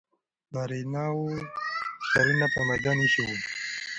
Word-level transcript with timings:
نارینه 0.53 1.05
و 1.19 1.23
سرونه 2.09 2.47
پر 2.53 2.61
میدان 2.69 2.97
ایښي 3.03 3.21
وو. 3.25 3.37